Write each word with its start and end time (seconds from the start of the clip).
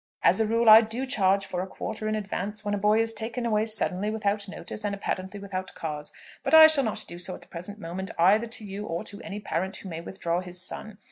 As 0.23 0.39
a 0.39 0.47
rule 0.47 0.67
I 0.67 0.81
do 0.81 1.05
charge 1.05 1.45
for 1.45 1.61
a 1.61 1.67
quarter 1.67 2.07
in 2.07 2.15
advance 2.15 2.65
when 2.65 2.73
a 2.73 2.77
boy 2.79 3.01
is 3.01 3.13
taken 3.13 3.45
away 3.45 3.65
suddenly, 3.67 4.09
without 4.09 4.49
notice, 4.49 4.83
and 4.83 4.95
apparently 4.95 5.39
without 5.39 5.75
cause. 5.75 6.11
But 6.41 6.55
I 6.55 6.65
shall 6.65 6.85
not 6.85 7.05
do 7.07 7.19
so 7.19 7.35
at 7.35 7.41
the 7.41 7.47
present 7.47 7.77
moment 7.79 8.09
either 8.17 8.47
to 8.47 8.65
you 8.65 8.87
or 8.87 9.03
to 9.03 9.21
any 9.21 9.39
parent 9.39 9.75
who 9.75 9.89
may 9.89 10.01
withdraw 10.01 10.39
his 10.39 10.59
son. 10.59 10.97